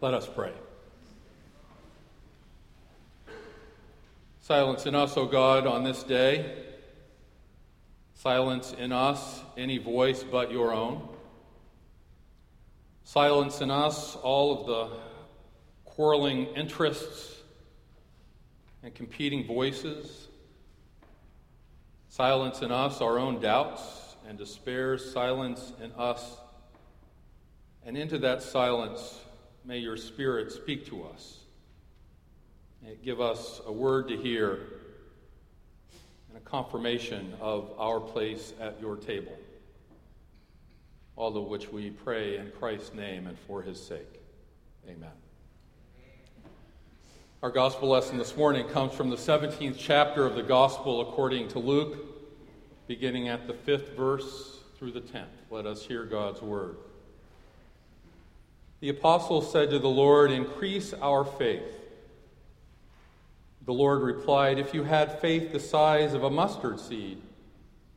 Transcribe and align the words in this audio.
Let 0.00 0.14
us 0.14 0.26
pray. 0.26 0.52
Silence 4.40 4.84
in 4.84 4.94
us, 4.94 5.16
O 5.16 5.24
God, 5.24 5.66
on 5.66 5.84
this 5.84 6.02
day. 6.02 6.64
Silence 8.14 8.74
in 8.78 8.92
us 8.92 9.42
any 9.56 9.78
voice 9.78 10.22
but 10.22 10.52
your 10.52 10.72
own. 10.72 11.08
Silence 13.04 13.60
in 13.60 13.70
us 13.70 14.16
all 14.16 14.60
of 14.60 14.66
the 14.66 14.96
quarreling 15.84 16.46
interests 16.56 17.36
and 18.82 18.94
competing 18.94 19.46
voices. 19.46 20.28
Silence 22.08 22.60
in 22.60 22.70
us 22.70 23.00
our 23.00 23.18
own 23.18 23.40
doubts 23.40 24.16
and 24.28 24.36
despairs. 24.36 25.12
Silence 25.12 25.72
in 25.82 25.92
us. 25.92 26.38
And 27.86 27.96
into 27.96 28.18
that 28.18 28.42
silence, 28.42 29.20
may 29.64 29.78
your 29.78 29.96
Spirit 29.96 30.52
speak 30.52 30.86
to 30.86 31.04
us. 31.04 31.38
May 32.82 32.90
it 32.90 33.02
give 33.02 33.20
us 33.20 33.60
a 33.66 33.72
word 33.72 34.08
to 34.08 34.16
hear 34.16 34.60
and 36.28 36.36
a 36.36 36.40
confirmation 36.40 37.32
of 37.40 37.72
our 37.78 37.98
place 38.00 38.52
at 38.60 38.80
your 38.80 38.96
table. 38.96 39.32
All 41.16 41.36
of 41.36 41.44
which 41.44 41.70
we 41.70 41.90
pray 41.90 42.36
in 42.36 42.50
Christ's 42.58 42.92
name 42.92 43.26
and 43.26 43.38
for 43.46 43.62
his 43.62 43.82
sake. 43.82 44.20
Amen. 44.88 45.10
Our 47.42 47.50
gospel 47.50 47.88
lesson 47.88 48.18
this 48.18 48.36
morning 48.36 48.66
comes 48.68 48.92
from 48.92 49.10
the 49.10 49.16
17th 49.16 49.76
chapter 49.78 50.26
of 50.26 50.34
the 50.34 50.42
gospel 50.42 51.00
according 51.02 51.48
to 51.48 51.58
Luke, 51.58 51.96
beginning 52.86 53.28
at 53.28 53.46
the 53.46 53.54
fifth 53.54 53.96
verse 53.96 54.58
through 54.76 54.92
the 54.92 55.00
10th. 55.00 55.26
Let 55.50 55.66
us 55.66 55.86
hear 55.86 56.04
God's 56.04 56.42
word. 56.42 56.76
The 58.84 58.90
apostles 58.90 59.50
said 59.50 59.70
to 59.70 59.78
the 59.78 59.88
Lord, 59.88 60.30
Increase 60.30 60.92
our 60.92 61.24
faith. 61.24 61.80
The 63.64 63.72
Lord 63.72 64.02
replied, 64.02 64.58
If 64.58 64.74
you 64.74 64.84
had 64.84 65.22
faith 65.22 65.52
the 65.52 65.58
size 65.58 66.12
of 66.12 66.22
a 66.22 66.28
mustard 66.28 66.78
seed, 66.78 67.22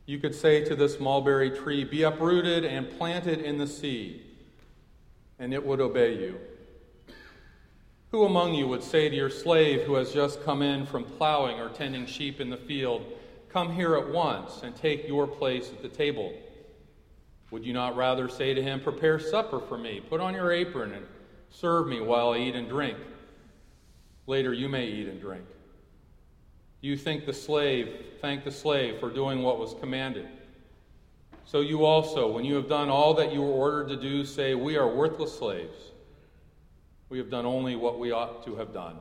you 0.05 0.17
could 0.17 0.33
say 0.33 0.63
to 0.63 0.77
this 0.77 0.97
mulberry 0.97 1.51
tree, 1.51 1.83
Be 1.83 2.03
uprooted 2.03 2.63
and 2.63 2.89
planted 2.97 3.41
in 3.41 3.57
the 3.57 3.67
sea, 3.67 4.21
and 5.37 5.53
it 5.53 5.65
would 5.65 5.81
obey 5.81 6.21
you. 6.21 6.39
Who 8.11 8.23
among 8.23 8.53
you 8.53 8.69
would 8.69 8.81
say 8.81 9.09
to 9.09 9.15
your 9.17 9.29
slave 9.29 9.81
who 9.81 9.95
has 9.95 10.13
just 10.13 10.41
come 10.45 10.61
in 10.61 10.85
from 10.85 11.03
plowing 11.03 11.59
or 11.59 11.67
tending 11.67 12.05
sheep 12.05 12.39
in 12.39 12.49
the 12.49 12.55
field, 12.55 13.05
Come 13.49 13.73
here 13.73 13.97
at 13.97 14.07
once 14.07 14.61
and 14.63 14.73
take 14.73 15.05
your 15.05 15.27
place 15.27 15.69
at 15.69 15.81
the 15.81 15.89
table? 15.89 16.33
Would 17.51 17.65
you 17.65 17.73
not 17.73 17.95
rather 17.95 18.27
say 18.27 18.53
to 18.53 18.61
him, 18.61 18.81
Prepare 18.81 19.19
supper 19.19 19.59
for 19.59 19.77
me, 19.77 20.01
put 20.01 20.19
on 20.19 20.33
your 20.33 20.51
apron, 20.51 20.91
and 20.91 21.05
serve 21.49 21.87
me 21.87 22.01
while 22.01 22.31
I 22.31 22.39
eat 22.39 22.55
and 22.55 22.67
drink? 22.67 22.97
Later 24.25 24.53
you 24.53 24.67
may 24.67 24.85
eat 24.85 25.07
and 25.07 25.21
drink. 25.21 25.45
Do 26.81 26.87
you 26.87 26.97
think 26.97 27.25
the 27.25 27.33
slave, 27.33 28.05
thank 28.21 28.43
the 28.43 28.51
slave 28.51 28.99
for 28.99 29.09
doing 29.09 29.41
what 29.41 29.57
was 29.57 29.73
commanded? 29.79 30.27
So 31.45 31.61
you 31.61 31.85
also, 31.85 32.29
when 32.29 32.43
you 32.43 32.55
have 32.55 32.67
done 32.67 32.89
all 32.89 33.13
that 33.15 33.31
you 33.31 33.41
were 33.41 33.47
ordered 33.47 33.87
to 33.87 33.95
do, 33.95 34.25
say, 34.25 34.53
We 34.53 34.75
are 34.75 34.87
worthless 34.87 35.37
slaves. 35.37 35.77
We 37.09 37.17
have 37.19 37.29
done 37.29 37.45
only 37.45 37.77
what 37.77 37.99
we 37.99 38.11
ought 38.11 38.43
to 38.45 38.57
have 38.57 38.73
done. 38.73 38.97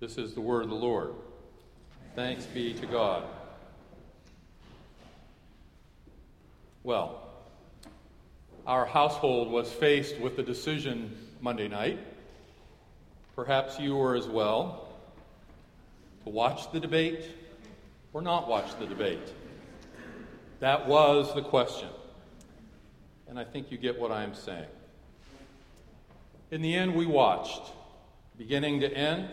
This 0.00 0.16
is 0.16 0.32
the 0.32 0.40
word 0.40 0.64
of 0.64 0.70
the 0.70 0.76
Lord. 0.76 1.12
Thanks 2.16 2.46
be 2.46 2.72
to 2.74 2.86
God. 2.86 3.24
Well, 6.84 7.18
our 8.66 8.84
household 8.84 9.50
was 9.50 9.72
faced 9.72 10.18
with 10.18 10.36
the 10.36 10.42
decision 10.42 11.16
Monday 11.40 11.66
night. 11.66 11.98
Perhaps 13.34 13.80
you 13.80 13.96
were 13.96 14.14
as 14.14 14.26
well. 14.26 14.88
To 16.24 16.30
watch 16.30 16.70
the 16.72 16.80
debate 16.80 17.24
or 18.12 18.20
not 18.20 18.48
watch 18.48 18.78
the 18.78 18.84
debate? 18.84 19.32
That 20.60 20.86
was 20.86 21.34
the 21.34 21.40
question. 21.40 21.88
And 23.28 23.38
I 23.38 23.44
think 23.44 23.72
you 23.72 23.78
get 23.78 23.98
what 23.98 24.12
I'm 24.12 24.34
saying. 24.34 24.68
In 26.50 26.60
the 26.60 26.74
end, 26.74 26.94
we 26.94 27.06
watched, 27.06 27.62
beginning 28.36 28.80
to 28.80 28.94
end, 28.94 29.30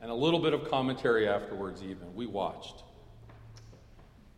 and 0.00 0.10
a 0.10 0.14
little 0.14 0.40
bit 0.40 0.54
of 0.54 0.70
commentary 0.70 1.28
afterwards, 1.28 1.82
even. 1.82 2.14
We 2.14 2.24
watched. 2.24 2.82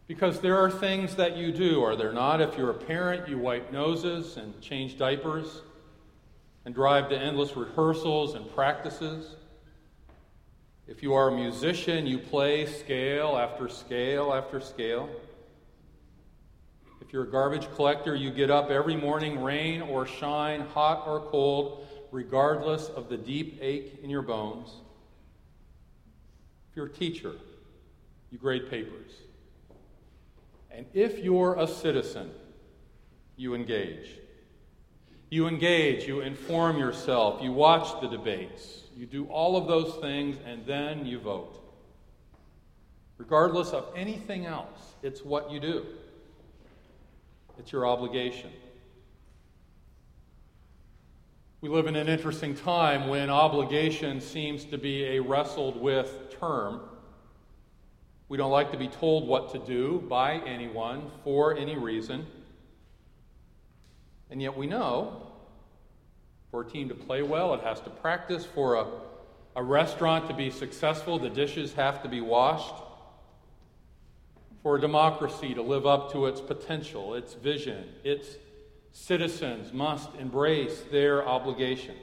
Because 0.07 0.41
there 0.41 0.57
are 0.57 0.71
things 0.71 1.17
that 1.17 1.37
you 1.37 1.51
do, 1.51 1.83
are 1.83 1.97
there 1.97 2.13
not? 2.13 2.41
If 2.41 2.57
you're 2.57 2.71
a 2.71 2.75
parent, 2.75 3.29
you 3.29 3.39
wipe 3.39 3.73
noses 3.73 4.37
and 4.37 4.61
change 4.61 4.97
diapers 4.97 5.63
and 6.65 6.75
drive 6.75 7.09
to 7.09 7.19
endless 7.19 7.57
rehearsals 7.57 8.35
and 8.35 8.49
practices. 8.55 9.35
If 10.87 11.03
you 11.03 11.15
are 11.15 11.29
a 11.29 11.33
musician, 11.33 12.07
you 12.07 12.19
play 12.19 12.67
scale 12.67 13.37
after 13.37 13.69
scale 13.69 14.33
after 14.33 14.61
scale. 14.61 15.11
If 17.01 17.13
you're 17.13 17.25
a 17.25 17.31
garbage 17.31 17.69
collector, 17.75 18.15
you 18.15 18.31
get 18.31 18.51
up 18.51 18.71
every 18.71 18.97
morning, 18.97 19.43
rain 19.43 19.83
or 19.83 20.07
shine, 20.07 20.61
hot 20.61 21.07
or 21.07 21.21
cold, 21.31 21.87
regardless 22.13 22.89
of 22.89 23.09
the 23.09 23.17
deep 23.17 23.59
ache 23.61 23.99
in 24.03 24.11
your 24.11 24.23
bones. 24.23 24.71
If 26.71 26.77
you're 26.77 26.87
a 26.87 26.93
teacher, 26.93 27.33
you 28.31 28.39
grade 28.39 28.71
papers. 28.71 29.11
And 30.77 30.85
if 30.93 31.21
you're 31.21 31.55
a 31.59 31.67
citizen, 31.67 32.31
you 33.37 33.55
engage. 33.55 34.11
You 35.31 35.49
engage, 35.49 36.07
you 36.07 36.21
inform 36.21 36.79
yourself, 36.79 37.43
you 37.43 37.51
watch 37.51 37.99
the 38.03 38.09
debates, 38.09 38.83
you 38.95 39.07
do 39.07 39.25
all 39.25 39.57
of 39.57 39.67
those 39.67 39.95
things, 40.03 40.37
and 40.47 40.67
then 40.67 41.07
you 41.07 41.19
vote. 41.19 41.63
Regardless 43.17 43.71
of 43.71 43.87
anything 43.97 44.45
else, 44.45 44.95
it's 45.03 45.25
what 45.25 45.51
you 45.51 45.61
do, 45.61 45.87
it's 47.59 47.73
your 47.73 47.87
obligation. 47.87 48.51
We 51.63 51.71
live 51.71 51.87
in 51.87 51.97
an 51.97 52.07
interesting 52.07 52.55
time 52.55 53.09
when 53.09 53.31
obligation 53.31 54.21
seems 54.21 54.67
to 54.67 54.77
be 54.77 55.17
a 55.17 55.21
wrestled 55.21 55.81
with 55.81 56.37
term. 56.39 56.83
We 58.29 58.37
don't 58.37 58.51
like 58.51 58.73
to 58.73 58.79
be 58.79 58.89
told 58.89 59.29
what 59.29 59.53
to 59.53 59.59
do 59.59 60.05
by 60.09 60.39
anyone 60.39 61.11
for 61.23 61.57
any 61.57 61.77
reason. 61.77 62.27
And 64.31 64.43
yet 64.43 64.57
we 64.57 64.67
know 64.67 65.29
for 66.51 66.63
a 66.63 66.65
team 66.65 66.89
to 66.89 66.95
play 66.95 67.23
well, 67.23 67.55
it 67.55 67.61
has 67.61 67.81
to 67.83 67.91
practice. 67.91 68.45
For 68.45 68.75
a, 68.75 68.87
a 69.55 69.63
restaurant 69.63 70.29
to 70.29 70.35
be 70.35 70.51
successful, 70.51 71.19
the 71.19 71.31
dishes 71.31 71.75
have 71.75 72.03
to 72.03 72.09
be 72.09 72.21
washed. 72.21 72.75
For 74.63 74.77
a 74.77 74.81
democracy 74.81 75.55
to 75.55 75.63
live 75.63 75.87
up 75.87 76.11
to 76.13 76.27
its 76.27 76.41
potential, 76.41 77.15
its 77.15 77.35
vision, 77.35 77.85
its 78.03 78.37
citizens 78.91 79.73
must 79.73 80.09
embrace 80.19 80.83
their 80.91 81.25
obligations. 81.25 81.99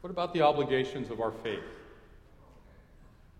What 0.00 0.10
about 0.10 0.32
the 0.32 0.40
obligations 0.40 1.10
of 1.10 1.20
our 1.20 1.32
faith? 1.32 1.58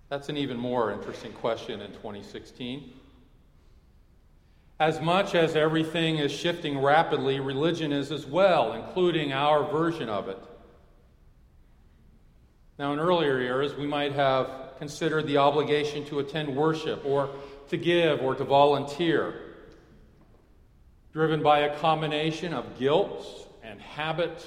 That's 0.09 0.29
an 0.29 0.37
even 0.37 0.57
more 0.57 0.93
interesting 0.93 1.33
question 1.33 1.81
in 1.81 1.93
2016. 1.93 2.93
As 4.81 5.01
much 5.01 5.35
as 5.35 5.57
everything 5.57 6.19
is 6.19 6.33
shifting 6.33 6.81
rapidly, 6.81 7.41
religion 7.41 7.93
is 7.93 8.13
as 8.13 8.25
well, 8.25 8.73
including 8.73 9.33
our 9.33 9.65
version 9.71 10.09
of 10.09 10.29
it. 10.29 10.39
Now, 12.79 12.93
in 12.93 13.01
earlier 13.01 13.41
years, 13.41 13.75
we 13.75 13.87
might 13.87 14.13
have 14.13 14.75
considered 14.79 15.27
the 15.27 15.39
obligation 15.39 16.05
to 16.07 16.21
attend 16.21 16.55
worship 16.55 17.05
or 17.05 17.29
to 17.69 17.77
give 17.77 18.23
or 18.23 18.35
to 18.37 18.45
volunteer 18.45 19.35
driven 21.13 21.43
by 21.43 21.61
a 21.61 21.77
combination 21.79 22.55
of 22.55 22.79
guilt 22.79 23.49
and 23.65 23.81
habit 23.81 24.47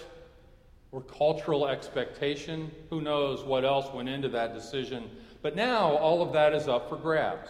or 0.92 1.02
cultural 1.02 1.68
expectation. 1.68 2.72
Who 2.90 3.02
knows 3.02 3.44
what 3.44 3.66
else 3.66 3.94
went 3.94 4.08
into 4.08 4.30
that 4.30 4.54
decision? 4.54 5.10
But 5.42 5.56
now 5.56 5.98
all 5.98 6.22
of 6.22 6.34
that 6.34 6.54
is 6.54 6.68
up 6.68 6.90
for 6.90 6.98
grabs, 6.98 7.50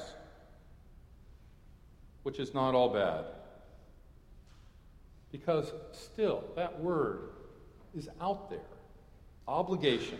which 2.24 2.40
is 2.40 2.54
not 2.54 2.74
all 2.74 2.90
bad. 2.90 3.26
Because 5.32 5.72
still, 5.92 6.44
that 6.56 6.82
word 6.82 7.30
is 7.96 8.10
out 8.22 8.50
there 8.50 8.60
obligation. 9.48 10.18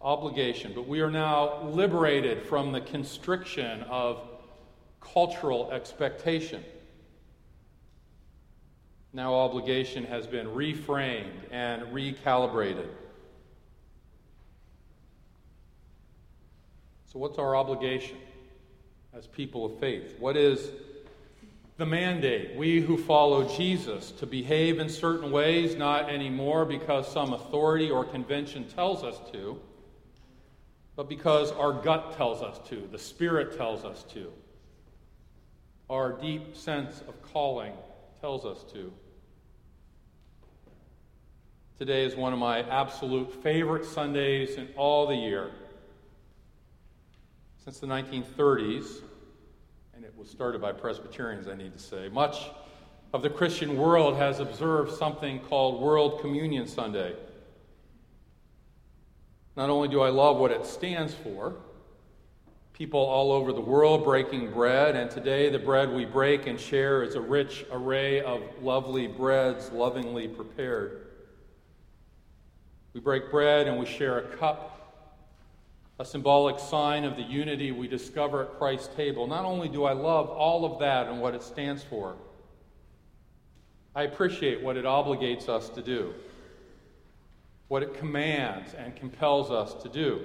Obligation. 0.00 0.72
But 0.74 0.86
we 0.86 1.00
are 1.00 1.10
now 1.10 1.62
liberated 1.64 2.42
from 2.42 2.72
the 2.72 2.80
constriction 2.80 3.82
of 3.84 4.20
cultural 5.00 5.70
expectation. 5.72 6.62
Now, 9.12 9.34
obligation 9.34 10.04
has 10.04 10.26
been 10.26 10.48
reframed 10.48 11.50
and 11.50 11.82
recalibrated. 11.84 12.88
So, 17.16 17.20
what's 17.20 17.38
our 17.38 17.56
obligation 17.56 18.18
as 19.14 19.26
people 19.26 19.64
of 19.64 19.80
faith? 19.80 20.16
What 20.18 20.36
is 20.36 20.68
the 21.78 21.86
mandate, 21.86 22.54
we 22.56 22.82
who 22.82 22.98
follow 22.98 23.48
Jesus, 23.56 24.10
to 24.18 24.26
behave 24.26 24.80
in 24.80 24.90
certain 24.90 25.30
ways, 25.30 25.76
not 25.76 26.10
anymore 26.10 26.66
because 26.66 27.10
some 27.10 27.32
authority 27.32 27.90
or 27.90 28.04
convention 28.04 28.68
tells 28.68 29.02
us 29.02 29.18
to, 29.32 29.58
but 30.94 31.08
because 31.08 31.52
our 31.52 31.72
gut 31.72 32.18
tells 32.18 32.42
us 32.42 32.58
to, 32.68 32.86
the 32.92 32.98
Spirit 32.98 33.56
tells 33.56 33.82
us 33.86 34.02
to, 34.12 34.30
our 35.88 36.12
deep 36.20 36.54
sense 36.54 37.00
of 37.08 37.14
calling 37.32 37.72
tells 38.20 38.44
us 38.44 38.62
to. 38.74 38.92
Today 41.78 42.04
is 42.04 42.14
one 42.14 42.34
of 42.34 42.38
my 42.38 42.60
absolute 42.68 43.42
favorite 43.42 43.86
Sundays 43.86 44.56
in 44.56 44.68
all 44.76 45.06
the 45.06 45.16
year. 45.16 45.50
Since 47.66 47.80
the 47.80 47.88
1930s, 47.88 49.02
and 49.92 50.04
it 50.04 50.14
was 50.16 50.30
started 50.30 50.60
by 50.60 50.70
Presbyterians, 50.70 51.48
I 51.48 51.56
need 51.56 51.72
to 51.72 51.80
say, 51.80 52.08
much 52.08 52.48
of 53.12 53.22
the 53.22 53.28
Christian 53.28 53.76
world 53.76 54.14
has 54.14 54.38
observed 54.38 54.92
something 54.92 55.40
called 55.40 55.82
World 55.82 56.20
Communion 56.20 56.68
Sunday. 56.68 57.16
Not 59.56 59.68
only 59.68 59.88
do 59.88 60.00
I 60.00 60.10
love 60.10 60.36
what 60.36 60.52
it 60.52 60.64
stands 60.64 61.12
for, 61.12 61.56
people 62.72 63.00
all 63.00 63.32
over 63.32 63.52
the 63.52 63.60
world 63.60 64.04
breaking 64.04 64.52
bread, 64.52 64.94
and 64.94 65.10
today 65.10 65.50
the 65.50 65.58
bread 65.58 65.92
we 65.92 66.04
break 66.04 66.46
and 66.46 66.60
share 66.60 67.02
is 67.02 67.16
a 67.16 67.20
rich 67.20 67.66
array 67.72 68.20
of 68.20 68.42
lovely 68.62 69.08
breads 69.08 69.72
lovingly 69.72 70.28
prepared. 70.28 71.08
We 72.92 73.00
break 73.00 73.28
bread 73.28 73.66
and 73.66 73.76
we 73.76 73.86
share 73.86 74.20
a 74.20 74.36
cup, 74.36 74.75
a 75.98 76.04
symbolic 76.04 76.58
sign 76.58 77.04
of 77.04 77.16
the 77.16 77.22
unity 77.22 77.72
we 77.72 77.88
discover 77.88 78.42
at 78.42 78.58
Christ's 78.58 78.94
table. 78.94 79.26
Not 79.26 79.44
only 79.44 79.68
do 79.68 79.84
I 79.84 79.92
love 79.92 80.28
all 80.28 80.64
of 80.64 80.78
that 80.80 81.08
and 81.08 81.20
what 81.20 81.34
it 81.34 81.42
stands 81.42 81.82
for, 81.82 82.16
I 83.94 84.02
appreciate 84.02 84.62
what 84.62 84.76
it 84.76 84.84
obligates 84.84 85.48
us 85.48 85.70
to 85.70 85.82
do, 85.82 86.12
what 87.68 87.82
it 87.82 87.94
commands 87.94 88.74
and 88.74 88.94
compels 88.94 89.50
us 89.50 89.74
to 89.82 89.88
do. 89.88 90.22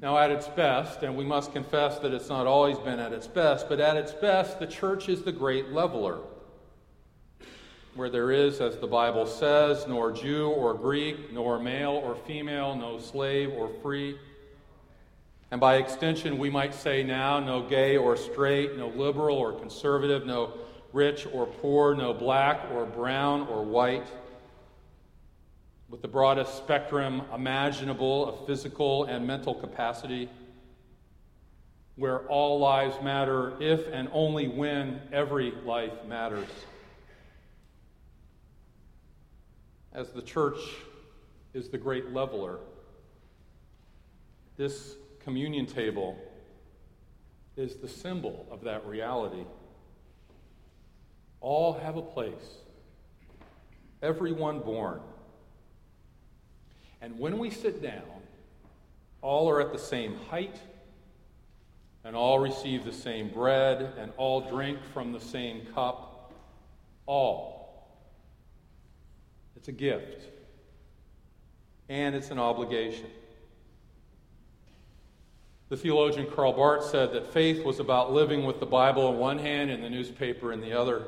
Now, 0.00 0.16
at 0.18 0.30
its 0.30 0.46
best, 0.48 1.02
and 1.02 1.16
we 1.16 1.24
must 1.24 1.52
confess 1.52 1.98
that 1.98 2.12
it's 2.12 2.28
not 2.28 2.46
always 2.46 2.78
been 2.78 3.00
at 3.00 3.12
its 3.12 3.26
best, 3.26 3.68
but 3.68 3.80
at 3.80 3.96
its 3.96 4.12
best, 4.12 4.60
the 4.60 4.66
church 4.66 5.08
is 5.08 5.22
the 5.22 5.32
great 5.32 5.70
leveler 5.72 6.18
where 7.94 8.10
there 8.10 8.32
is, 8.32 8.60
as 8.60 8.76
the 8.76 8.86
Bible 8.86 9.26
says, 9.26 9.86
nor 9.86 10.10
Jew 10.10 10.48
or 10.48 10.74
Greek, 10.74 11.32
nor 11.32 11.58
male 11.58 11.92
or 11.92 12.16
female, 12.26 12.74
no 12.74 12.98
slave 12.98 13.52
or 13.52 13.70
free. 13.82 14.18
And 15.50 15.60
by 15.60 15.76
extension, 15.76 16.38
we 16.38 16.50
might 16.50 16.74
say 16.74 17.04
now, 17.04 17.38
no 17.38 17.62
gay 17.62 17.96
or 17.96 18.16
straight, 18.16 18.76
no 18.76 18.88
liberal 18.88 19.36
or 19.36 19.52
conservative, 19.52 20.26
no 20.26 20.54
rich 20.92 21.26
or 21.32 21.46
poor, 21.46 21.94
no 21.94 22.12
black 22.12 22.70
or 22.72 22.84
brown 22.84 23.46
or 23.46 23.64
white. 23.64 24.06
With 25.88 26.02
the 26.02 26.08
broadest 26.08 26.56
spectrum 26.56 27.22
imaginable 27.32 28.28
of 28.28 28.46
physical 28.46 29.04
and 29.04 29.24
mental 29.24 29.54
capacity, 29.54 30.28
where 31.94 32.20
all 32.26 32.58
lives 32.58 32.96
matter 33.04 33.52
if 33.60 33.86
and 33.92 34.08
only 34.12 34.48
when 34.48 35.00
every 35.12 35.52
life 35.64 35.92
matters. 36.08 36.48
As 39.94 40.10
the 40.10 40.22
church 40.22 40.58
is 41.52 41.68
the 41.68 41.78
great 41.78 42.12
leveler, 42.12 42.58
this 44.56 44.96
communion 45.22 45.66
table 45.66 46.18
is 47.56 47.76
the 47.76 47.88
symbol 47.88 48.46
of 48.50 48.62
that 48.62 48.84
reality. 48.86 49.44
All 51.40 51.74
have 51.74 51.96
a 51.96 52.02
place, 52.02 52.58
everyone 54.02 54.60
born. 54.60 55.00
And 57.00 57.18
when 57.18 57.38
we 57.38 57.50
sit 57.50 57.82
down, 57.82 58.02
all 59.22 59.48
are 59.48 59.60
at 59.60 59.72
the 59.72 59.78
same 59.78 60.16
height, 60.30 60.58
and 62.02 62.16
all 62.16 62.38
receive 62.38 62.84
the 62.84 62.92
same 62.92 63.28
bread, 63.28 63.92
and 63.98 64.12
all 64.16 64.50
drink 64.50 64.78
from 64.92 65.12
the 65.12 65.20
same 65.20 65.66
cup. 65.74 66.32
All 67.06 67.53
it's 69.64 69.70
a 69.70 69.72
gift, 69.72 70.26
and 71.88 72.14
it's 72.14 72.30
an 72.30 72.38
obligation. 72.38 73.06
The 75.70 75.76
theologian 75.78 76.26
Karl 76.30 76.52
Barth 76.52 76.84
said 76.84 77.14
that 77.14 77.32
faith 77.32 77.64
was 77.64 77.80
about 77.80 78.12
living 78.12 78.44
with 78.44 78.60
the 78.60 78.66
Bible 78.66 79.10
in 79.10 79.18
one 79.18 79.38
hand 79.38 79.70
and 79.70 79.82
the 79.82 79.88
newspaper 79.88 80.52
in 80.52 80.60
the 80.60 80.74
other. 80.74 80.98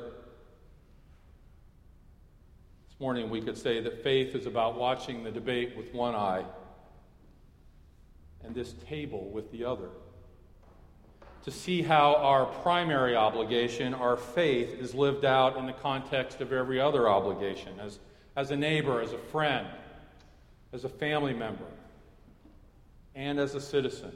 This 2.89 2.99
morning 2.99 3.29
we 3.29 3.43
could 3.43 3.59
say 3.59 3.83
that 3.83 4.03
faith 4.03 4.35
is 4.35 4.47
about 4.47 4.79
watching 4.79 5.23
the 5.23 5.31
debate 5.31 5.77
with 5.77 5.93
one 5.93 6.15
eye 6.15 6.47
and 8.43 8.55
this 8.55 8.73
table 8.89 9.29
with 9.29 9.53
the 9.53 9.67
other. 9.67 9.91
To 11.45 11.51
see 11.51 11.83
how 11.83 12.15
our 12.15 12.47
primary 12.47 13.17
obligation, 13.17 13.93
our 13.93 14.17
faith, 14.17 14.73
is 14.81 14.95
lived 14.95 15.27
out 15.27 15.59
in 15.59 15.67
the 15.67 15.75
context 15.75 16.41
of 16.41 16.55
every 16.55 16.81
other 16.81 17.07
obligation, 17.07 17.79
as 17.79 17.99
as 18.37 18.51
a 18.51 18.57
neighbor, 18.57 19.01
as 19.01 19.13
a 19.13 19.19
friend, 19.19 19.67
as 20.73 20.85
a 20.85 20.89
family 20.89 21.33
member, 21.33 21.65
and 23.15 23.39
as 23.39 23.55
a 23.55 23.61
citizen. 23.61 24.13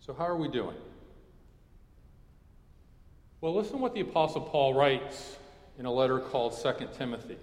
So, 0.00 0.14
how 0.14 0.26
are 0.26 0.36
we 0.36 0.48
doing? 0.48 0.76
Well, 3.42 3.54
listen 3.54 3.78
what 3.78 3.94
the 3.94 4.00
Apostle 4.00 4.40
Paul 4.40 4.74
writes 4.74 5.36
in 5.78 5.84
a 5.84 5.92
letter 5.92 6.18
called 6.18 6.58
2 6.60 6.88
Timothy. 6.96 7.36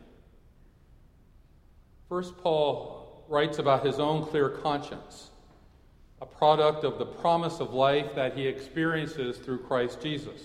First, 2.09 2.35
Paul 2.37 3.23
writes 3.29 3.59
about 3.59 3.85
his 3.85 3.99
own 3.99 4.25
clear 4.25 4.49
conscience, 4.49 5.29
a 6.21 6.25
product 6.25 6.83
of 6.83 6.97
the 6.97 7.05
promise 7.05 7.59
of 7.59 7.73
life 7.73 8.13
that 8.15 8.35
he 8.35 8.47
experiences 8.47 9.37
through 9.37 9.59
Christ 9.59 10.01
Jesus. 10.01 10.41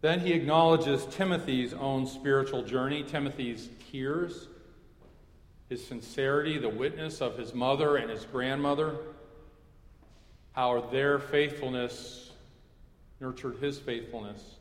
Then 0.00 0.20
he 0.20 0.32
acknowledges 0.32 1.04
Timothy's 1.06 1.74
own 1.74 2.06
spiritual 2.06 2.62
journey, 2.62 3.02
Timothy's 3.02 3.68
tears, 3.90 4.48
his 5.68 5.86
sincerity, 5.86 6.58
the 6.58 6.70
witness 6.70 7.20
of 7.20 7.36
his 7.36 7.54
mother 7.54 7.96
and 7.96 8.10
his 8.10 8.24
grandmother, 8.24 8.96
how 10.52 10.80
their 10.90 11.18
faithfulness 11.18 12.32
nurtured 13.20 13.58
his 13.58 13.78
faithfulness. 13.78 14.56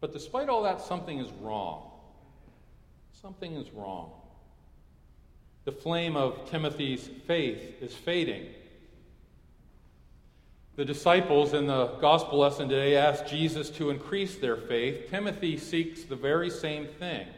But 0.00 0.12
despite 0.12 0.50
all 0.50 0.62
that, 0.64 0.82
something 0.82 1.18
is 1.18 1.30
wrong. 1.40 1.90
Something 3.22 3.54
is 3.54 3.70
wrong. 3.70 4.12
The 5.64 5.72
flame 5.72 6.14
of 6.14 6.50
Timothy's 6.50 7.08
faith 7.26 7.80
is 7.80 7.94
fading. 7.94 8.48
The 10.76 10.84
disciples 10.84 11.54
in 11.54 11.68
the 11.68 11.86
gospel 12.00 12.38
lesson 12.38 12.68
today 12.68 12.96
asked 12.96 13.28
Jesus 13.28 13.70
to 13.70 13.90
increase 13.90 14.36
their 14.36 14.56
faith. 14.56 15.08
Timothy 15.08 15.56
seeks 15.56 16.02
the 16.02 16.16
very 16.16 16.50
same 16.50 16.88
thing. 16.88 17.28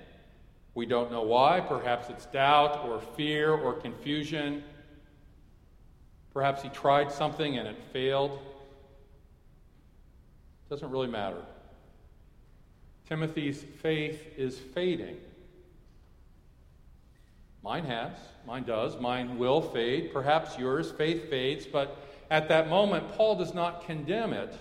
We 0.75 0.87
don't 0.87 1.13
know 1.13 1.23
why. 1.23 1.61
Perhaps 1.61 2.09
it's 2.09 2.25
doubt 2.27 2.87
or 2.87 2.99
fear 3.15 3.53
or 3.53 3.75
confusion. 3.75 4.65
Perhaps 6.33 6.63
he 6.63 6.71
tried 6.71 7.13
something 7.13 7.59
and 7.59 7.69
it 7.69 7.77
failed. 7.93 8.39
Doesn't 10.71 10.91
really 10.91 11.07
matter. 11.07 11.43
Timothy's 13.07 13.65
faith 13.83 14.33
is 14.39 14.59
fading. 14.59 15.19
Mine 17.63 17.85
has. 17.85 18.13
Mine 18.47 18.65
does. 18.65 18.99
Mine 18.99 19.37
will 19.37 19.61
fade. 19.61 20.11
Perhaps 20.13 20.59
yours. 20.59 20.91
Faith 20.93 21.29
fades, 21.29 21.67
but 21.67 22.06
at 22.31 22.49
that 22.49 22.69
moment, 22.69 23.13
Paul 23.13 23.37
does 23.37 23.55
not 23.55 23.87
condemn 23.87 24.33
it, 24.33 24.55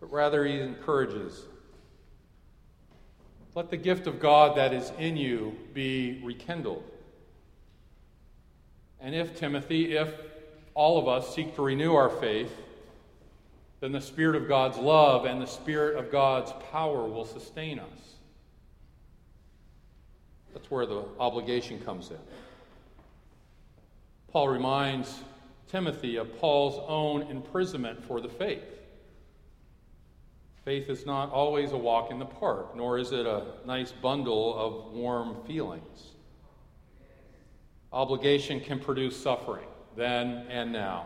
but 0.00 0.12
rather 0.12 0.44
he 0.44 0.60
encourages. 0.60 1.44
Let 3.54 3.70
the 3.70 3.76
gift 3.76 4.06
of 4.06 4.20
God 4.20 4.56
that 4.56 4.72
is 4.72 4.92
in 4.98 5.16
you 5.16 5.56
be 5.74 6.20
rekindled. 6.24 6.84
And 9.00 9.14
if, 9.14 9.36
Timothy, 9.36 9.96
if 9.96 10.12
all 10.74 10.98
of 10.98 11.08
us 11.08 11.34
seek 11.34 11.54
to 11.56 11.62
renew 11.62 11.94
our 11.94 12.10
faith, 12.10 12.52
then 13.80 13.92
the 13.92 14.00
Spirit 14.00 14.36
of 14.36 14.46
God's 14.46 14.78
love 14.78 15.24
and 15.24 15.40
the 15.40 15.46
Spirit 15.46 15.96
of 15.96 16.12
God's 16.12 16.52
power 16.70 17.06
will 17.06 17.24
sustain 17.24 17.78
us. 17.78 18.14
That's 20.52 20.70
where 20.70 20.86
the 20.86 21.04
obligation 21.18 21.80
comes 21.80 22.10
in. 22.10 22.18
Paul 24.30 24.48
reminds 24.48 25.22
Timothy 25.70 26.16
of 26.16 26.38
Paul's 26.38 26.84
own 26.88 27.22
imprisonment 27.30 28.04
for 28.04 28.20
the 28.20 28.28
faith. 28.28 28.64
Faith 30.64 30.90
is 30.90 31.06
not 31.06 31.30
always 31.30 31.72
a 31.72 31.76
walk 31.76 32.10
in 32.10 32.18
the 32.18 32.26
park, 32.26 32.76
nor 32.76 32.98
is 32.98 33.12
it 33.12 33.24
a 33.24 33.44
nice 33.64 33.92
bundle 33.92 34.54
of 34.58 34.92
warm 34.92 35.36
feelings. 35.46 36.12
Obligation 37.92 38.60
can 38.60 38.78
produce 38.78 39.16
suffering. 39.16 39.66
then 39.96 40.46
and 40.48 40.72
now. 40.72 41.04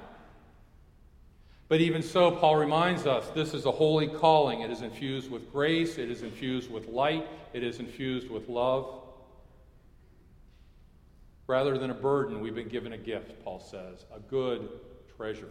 But 1.69 1.81
even 1.81 2.03
so, 2.03 2.31
Paul 2.31 2.57
reminds 2.57 3.07
us 3.07 3.29
this 3.35 3.55
is 3.55 3.65
a 3.65 3.71
holy 3.71 4.07
calling. 4.07 4.61
It 4.61 4.71
is 4.71 4.83
infused 4.83 5.31
with 5.31 5.51
grace, 5.51 5.97
it 5.97 6.11
is 6.11 6.23
infused 6.23 6.71
with 6.71 6.89
light, 6.89 7.27
it 7.55 7.63
is 7.63 7.79
infused 7.79 8.31
with 8.31 8.49
love. 8.49 9.04
Rather 11.47 11.77
than 11.77 11.91
a 11.91 11.95
burden, 11.95 12.41
we've 12.41 12.55
been 12.55 12.69
given 12.69 12.95
a 12.95 12.99
gift, 12.99 13.45
Paul 13.45 13.61
says, 13.61 14.07
a 14.15 14.21
good 14.21 14.69
treasure. 15.17 15.51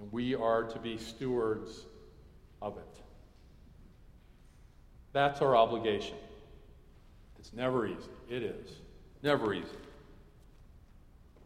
And 0.00 0.12
we 0.12 0.34
are 0.34 0.62
to 0.64 0.78
be 0.78 0.96
stewards 0.98 1.86
of 2.62 2.76
it. 2.78 3.00
That's 5.12 5.40
our 5.40 5.56
obligation. 5.56 6.16
It's 7.38 7.52
never 7.52 7.86
easy. 7.86 8.10
It 8.28 8.42
is. 8.42 8.70
Never 9.22 9.54
easy. 9.54 9.66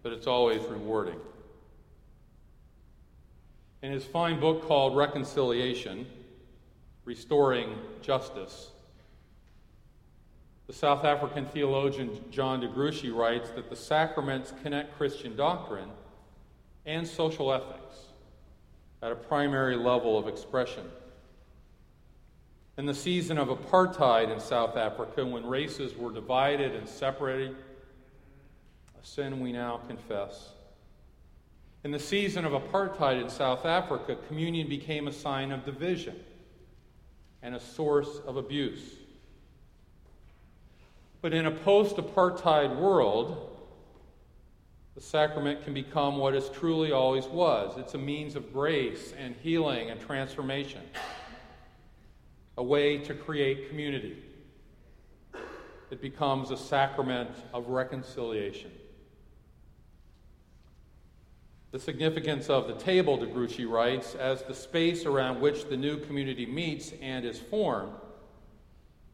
But 0.02 0.12
it's 0.12 0.26
always 0.26 0.62
rewarding. 0.62 1.20
In 3.82 3.92
his 3.92 4.04
fine 4.04 4.40
book 4.40 4.66
called 4.66 4.96
Reconciliation 4.96 6.06
Restoring 7.04 7.74
Justice, 8.02 8.70
the 10.70 10.76
South 10.76 11.04
African 11.04 11.46
theologian 11.46 12.10
John 12.30 12.60
de 12.60 12.68
Gruchy 12.68 13.12
writes 13.12 13.50
that 13.56 13.68
the 13.68 13.74
sacraments 13.74 14.52
connect 14.62 14.96
Christian 14.96 15.34
doctrine 15.34 15.90
and 16.86 17.04
social 17.04 17.52
ethics 17.52 17.96
at 19.02 19.10
a 19.10 19.16
primary 19.16 19.74
level 19.74 20.16
of 20.16 20.28
expression. 20.28 20.84
In 22.78 22.86
the 22.86 22.94
season 22.94 23.36
of 23.36 23.48
apartheid 23.48 24.32
in 24.32 24.38
South 24.38 24.76
Africa, 24.76 25.26
when 25.26 25.44
races 25.44 25.96
were 25.96 26.12
divided 26.12 26.76
and 26.76 26.88
separated, 26.88 27.56
a 29.02 29.04
sin 29.04 29.40
we 29.40 29.50
now 29.50 29.80
confess. 29.88 30.50
In 31.82 31.90
the 31.90 31.98
season 31.98 32.44
of 32.44 32.52
apartheid 32.52 33.20
in 33.20 33.28
South 33.28 33.66
Africa, 33.66 34.16
communion 34.28 34.68
became 34.68 35.08
a 35.08 35.12
sign 35.12 35.50
of 35.50 35.64
division 35.64 36.14
and 37.42 37.56
a 37.56 37.60
source 37.60 38.20
of 38.24 38.36
abuse. 38.36 38.99
But 41.22 41.34
in 41.34 41.46
a 41.46 41.50
post 41.50 41.96
apartheid 41.96 42.76
world, 42.76 43.50
the 44.94 45.00
sacrament 45.00 45.64
can 45.64 45.74
become 45.74 46.16
what 46.16 46.34
it 46.34 46.50
truly 46.54 46.92
always 46.92 47.26
was 47.26 47.76
it's 47.78 47.94
a 47.94 47.98
means 47.98 48.36
of 48.36 48.52
grace 48.52 49.12
and 49.18 49.34
healing 49.42 49.90
and 49.90 50.00
transformation, 50.00 50.82
a 52.56 52.62
way 52.62 52.98
to 52.98 53.14
create 53.14 53.68
community. 53.68 54.16
It 55.90 56.00
becomes 56.00 56.50
a 56.50 56.56
sacrament 56.56 57.30
of 57.52 57.68
reconciliation. 57.68 58.70
The 61.72 61.78
significance 61.78 62.48
of 62.48 62.66
the 62.66 62.74
table, 62.74 63.16
de 63.16 63.26
Gruchy 63.26 63.68
writes, 63.68 64.14
as 64.14 64.42
the 64.42 64.54
space 64.54 65.04
around 65.04 65.40
which 65.40 65.68
the 65.68 65.76
new 65.76 65.98
community 65.98 66.46
meets 66.46 66.92
and 67.00 67.24
is 67.24 67.38
formed 67.38 67.92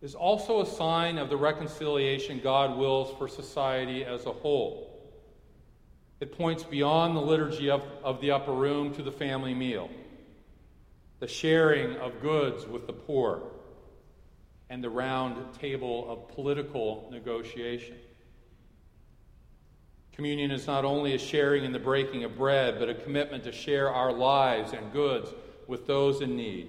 is 0.07 0.15
also 0.15 0.61
a 0.61 0.67
sign 0.67 1.19
of 1.19 1.29
the 1.29 1.37
reconciliation 1.37 2.39
God 2.39 2.79
wills 2.79 3.13
for 3.19 3.27
society 3.27 4.05
as 4.05 4.25
a 4.25 4.33
whole. 4.33 5.03
It 6.21 6.39
points 6.39 6.63
beyond 6.63 7.17
the 7.17 7.21
liturgy 7.21 7.71
of, 7.71 7.83
of 8.05 8.21
the 8.21 8.31
upper 8.31 8.53
room 8.53 8.95
to 8.95 9.03
the 9.03 9.11
family 9.11 9.53
meal, 9.53 9.91
the 11.19 11.27
sharing 11.27 11.97
of 11.97 12.23
goods 12.23 12.67
with 12.67 12.87
the 12.87 12.93
poor, 12.93 13.43
and 14.71 14.83
the 14.83 14.91
round 14.91 15.39
table 15.59 16.09
of 16.09 16.33
political 16.37 17.09
negotiation. 17.11 17.97
Communion 20.13 20.53
is 20.53 20.69
not 20.69 20.85
only 20.85 21.17
a 21.17 21.19
sharing 21.19 21.65
in 21.65 21.73
the 21.73 21.81
breaking 21.81 22.23
of 22.23 22.39
bread, 22.39 22.79
but 22.79 22.89
a 22.89 22.95
commitment 22.95 23.43
to 23.43 23.51
share 23.51 23.93
our 23.93 24.13
lives 24.13 24.73
and 24.73 24.93
goods 24.93 25.35
with 25.67 25.89
those 25.89 26.21
in 26.21 26.37
need, 26.37 26.69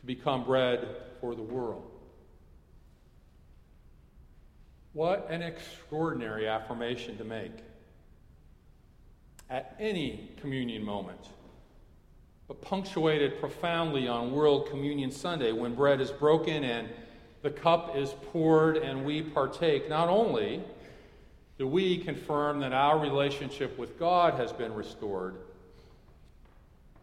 to 0.00 0.04
become 0.04 0.44
bread 0.44 0.86
for 1.26 1.34
the 1.34 1.42
world. 1.42 1.90
What 4.92 5.26
an 5.28 5.42
extraordinary 5.42 6.46
affirmation 6.46 7.18
to 7.18 7.24
make 7.24 7.50
at 9.50 9.74
any 9.80 10.30
communion 10.40 10.84
moment, 10.84 11.18
but 12.46 12.62
punctuated 12.62 13.40
profoundly 13.40 14.06
on 14.06 14.30
World 14.30 14.70
Communion 14.70 15.10
Sunday 15.10 15.50
when 15.50 15.74
bread 15.74 16.00
is 16.00 16.12
broken 16.12 16.62
and 16.62 16.88
the 17.42 17.50
cup 17.50 17.96
is 17.96 18.14
poured 18.30 18.76
and 18.76 19.04
we 19.04 19.20
partake. 19.20 19.88
Not 19.88 20.08
only 20.08 20.62
do 21.58 21.66
we 21.66 21.98
confirm 21.98 22.60
that 22.60 22.72
our 22.72 23.00
relationship 23.00 23.76
with 23.76 23.98
God 23.98 24.34
has 24.34 24.52
been 24.52 24.72
restored, 24.72 25.38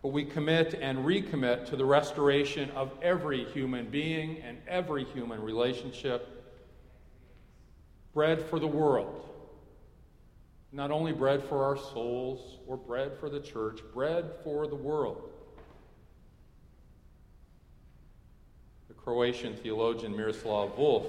but 0.03 0.09
we 0.09 0.25
commit 0.25 0.73
and 0.73 0.99
recommit 0.99 1.65
to 1.69 1.77
the 1.77 1.85
restoration 1.85 2.69
of 2.71 2.91
every 3.01 3.45
human 3.45 3.89
being 3.89 4.37
and 4.45 4.57
every 4.67 5.05
human 5.05 5.41
relationship. 5.41 6.43
Bread 8.13 8.41
for 8.41 8.59
the 8.59 8.67
world. 8.67 9.29
Not 10.73 10.91
only 10.91 11.13
bread 11.13 11.41
for 11.41 11.63
our 11.63 11.77
souls 11.77 12.59
or 12.67 12.75
bread 12.75 13.17
for 13.17 13.29
the 13.29 13.39
church, 13.39 13.79
bread 13.93 14.29
for 14.43 14.67
the 14.67 14.75
world. 14.75 15.29
The 18.89 18.93
Croatian 18.93 19.55
theologian 19.55 20.17
Miroslav 20.17 20.75
Volf 20.75 21.05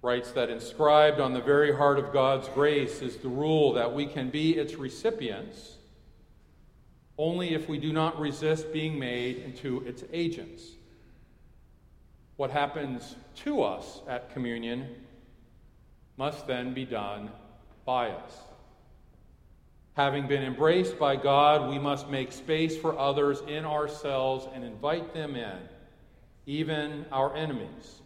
writes 0.00 0.30
that 0.32 0.48
inscribed 0.48 1.20
on 1.20 1.34
the 1.34 1.42
very 1.42 1.76
heart 1.76 1.98
of 1.98 2.10
God's 2.10 2.48
grace 2.48 3.02
is 3.02 3.18
the 3.18 3.28
rule 3.28 3.74
that 3.74 3.92
we 3.92 4.06
can 4.06 4.30
be 4.30 4.56
its 4.56 4.76
recipients 4.76 5.77
only 7.18 7.52
if 7.52 7.68
we 7.68 7.78
do 7.78 7.92
not 7.92 8.18
resist 8.18 8.72
being 8.72 8.98
made 8.98 9.38
into 9.38 9.80
its 9.80 10.04
agents. 10.12 10.62
What 12.36 12.52
happens 12.52 13.16
to 13.42 13.62
us 13.62 14.00
at 14.06 14.32
communion 14.32 14.86
must 16.16 16.46
then 16.46 16.72
be 16.72 16.84
done 16.84 17.30
by 17.84 18.10
us. 18.10 18.32
Having 19.94 20.28
been 20.28 20.44
embraced 20.44 20.96
by 20.96 21.16
God, 21.16 21.68
we 21.68 21.78
must 21.80 22.08
make 22.08 22.30
space 22.30 22.76
for 22.76 22.96
others 22.96 23.42
in 23.48 23.64
ourselves 23.64 24.46
and 24.54 24.62
invite 24.62 25.12
them 25.12 25.34
in, 25.34 25.58
even 26.46 27.04
our 27.10 27.34
enemies. 27.34 28.00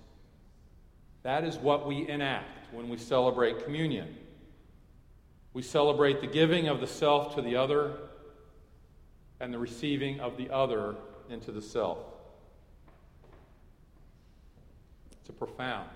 That 1.23 1.45
is 1.45 1.59
what 1.59 1.87
we 1.87 2.09
enact 2.09 2.73
when 2.73 2.88
we 2.88 2.97
celebrate 2.97 3.64
communion. 3.64 4.16
We 5.52 5.61
celebrate 5.61 6.23
the 6.23 6.26
giving 6.26 6.69
of 6.69 6.81
the 6.81 6.87
self 6.87 7.35
to 7.35 7.42
the 7.42 7.57
other 7.57 7.99
and 9.42 9.52
the 9.52 9.58
receiving 9.58 10.20
of 10.20 10.37
the 10.37 10.49
other 10.50 10.94
into 11.28 11.50
the 11.50 11.61
self. 11.61 11.99
It's 15.20 15.28
a 15.28 15.32
profound 15.32 15.88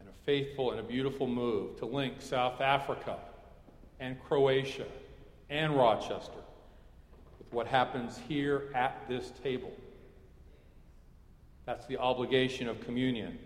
and 0.00 0.08
a 0.08 0.12
faithful 0.24 0.70
and 0.70 0.80
a 0.80 0.82
beautiful 0.82 1.26
move 1.26 1.76
to 1.78 1.86
link 1.86 2.14
South 2.20 2.62
Africa 2.62 3.18
and 4.00 4.16
Croatia 4.24 4.86
and 5.50 5.76
Rochester 5.76 6.40
with 7.38 7.52
what 7.52 7.66
happens 7.66 8.18
here 8.26 8.70
at 8.74 9.06
this 9.08 9.32
table. 9.42 9.72
That's 11.66 11.84
the 11.86 11.98
obligation 11.98 12.66
of 12.66 12.80
communion. 12.80 13.38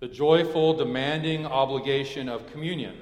The 0.00 0.08
joyful, 0.08 0.74
demanding 0.74 1.46
obligation 1.46 2.28
of 2.28 2.50
communion. 2.50 2.96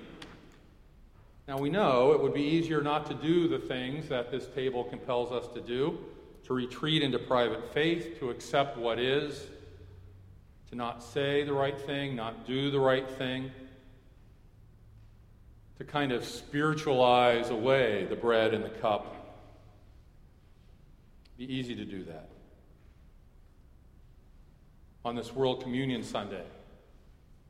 Now 1.53 1.59
we 1.59 1.69
know 1.69 2.13
it 2.13 2.23
would 2.23 2.33
be 2.33 2.45
easier 2.45 2.81
not 2.81 3.05
to 3.09 3.15
do 3.15 3.47
the 3.47 3.59
things 3.59 4.09
that 4.09 4.31
this 4.31 4.47
table 4.55 4.85
compels 4.85 5.33
us 5.33 5.47
to 5.53 5.61
do 5.61 5.99
to 6.45 6.55
retreat 6.55 7.03
into 7.03 7.19
private 7.19 7.75
faith, 7.75 8.19
to 8.21 8.31
accept 8.31 8.79
what 8.79 8.99
is, 8.99 9.49
to 10.71 10.75
not 10.75 11.03
say 11.03 11.45
the 11.45 11.53
right 11.53 11.79
thing, 11.79 12.17
not 12.17 12.47
do 12.47 12.71
the 12.71 12.81
right 12.81 13.07
thing, 13.07 13.51
to 15.77 15.85
kind 15.85 16.11
of 16.11 16.25
spiritualize 16.25 17.51
away 17.51 18.07
the 18.07 18.17
bread 18.17 18.55
and 18.55 18.65
the 18.65 18.71
cup. 18.71 19.15
It'd 21.37 21.49
be 21.49 21.55
easy 21.55 21.75
to 21.75 21.85
do 21.85 22.03
that. 22.05 22.31
On 25.05 25.15
this 25.15 25.35
World 25.35 25.63
Communion 25.63 26.03
Sunday, 26.03 26.47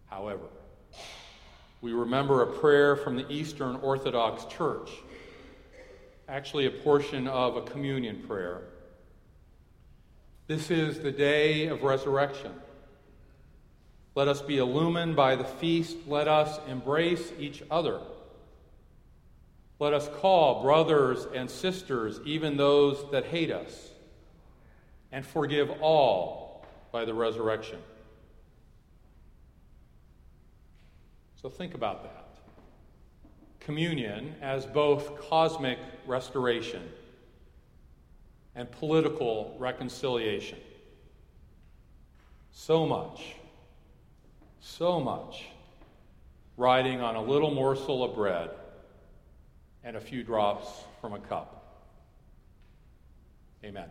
however, 0.07 0.49
we 1.83 1.93
remember 1.93 2.43
a 2.43 2.47
prayer 2.47 2.95
from 2.95 3.17
the 3.17 3.31
Eastern 3.31 3.75
Orthodox 3.77 4.45
Church, 4.45 4.89
actually, 6.29 6.67
a 6.67 6.71
portion 6.71 7.27
of 7.27 7.57
a 7.57 7.63
communion 7.63 8.23
prayer. 8.29 8.63
This 10.47 10.71
is 10.71 11.01
the 11.01 11.11
day 11.11 11.67
of 11.67 11.83
resurrection. 11.83 12.53
Let 14.15 14.29
us 14.29 14.41
be 14.41 14.59
illumined 14.59 15.17
by 15.17 15.35
the 15.35 15.45
feast. 15.45 15.97
Let 16.07 16.29
us 16.29 16.61
embrace 16.69 17.33
each 17.37 17.65
other. 17.69 17.99
Let 19.81 19.93
us 19.93 20.09
call 20.21 20.63
brothers 20.63 21.27
and 21.35 21.51
sisters, 21.51 22.21
even 22.25 22.57
those 22.57 23.11
that 23.11 23.25
hate 23.25 23.51
us, 23.51 23.91
and 25.11 25.27
forgive 25.27 25.69
all 25.81 26.65
by 26.93 27.05
the 27.05 27.15
resurrection. 27.15 27.81
So 31.43 31.49
think 31.49 31.75
about 31.75 32.05
that. 32.05 32.25
Communion 33.59 34.37
as 34.41 34.65
both 34.65 35.29
cosmic 35.29 35.79
restoration 36.07 36.83
and 38.55 38.71
political 38.71 39.57
reconciliation. 39.59 40.59
So 42.53 42.87
much, 42.87 43.35
so 44.61 45.01
much 45.01 45.47
riding 46.57 47.01
on 47.01 47.17
a 47.17 47.23
little 47.23 47.51
morsel 47.51 48.05
of 48.05 48.15
bread 48.15 48.51
and 49.83 49.97
a 49.97 50.01
few 50.01 50.23
drops 50.23 50.69
from 51.01 51.13
a 51.13 51.19
cup. 51.19 51.59
Amen. 53.65 53.89